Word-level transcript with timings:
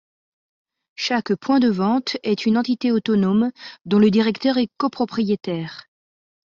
Chaque 0.95 1.35
point 1.35 1.59
de 1.59 1.69
vente 1.69 2.17
est 2.23 2.47
une 2.47 2.57
entité 2.57 2.91
autonome 2.91 3.51
dont 3.85 3.99
le 3.99 4.09
directeur 4.09 4.57
est 4.57 4.71
copropriétaire. 4.77 5.87